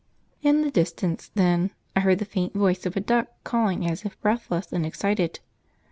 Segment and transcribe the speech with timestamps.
[0.41, 4.19] In the distance, then, I heard the faint voice of a duck calling as if
[4.19, 5.41] breathless and excited.